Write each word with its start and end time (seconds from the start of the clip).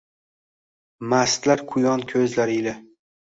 Mastlar 1.13 1.61
quyon 1.73 2.05
ko’zlari 2.13 2.57
ila 2.63 2.75